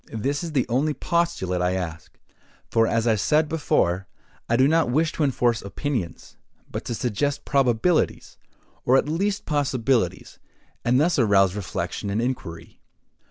[0.11, 2.17] This is the only postulate I ask;
[2.71, 4.07] for, as I said before,
[4.49, 6.37] I do not wish to enforce opinions,
[6.71, 8.39] but to suggest probabilities,
[8.83, 10.39] or at least possibilities,
[10.83, 12.79] and thus arouse reflection and inquiry.